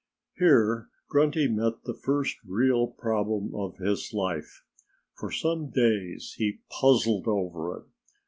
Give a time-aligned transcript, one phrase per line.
[0.33, 4.63] Here Grunty met the first real problem of his life.
[5.13, 7.83] For some days he puzzled over it.